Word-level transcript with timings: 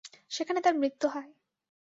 সেখানে 0.31 0.59
তার 0.61 0.75
মৃত্যু 0.75 1.07
হয়। 1.07 1.29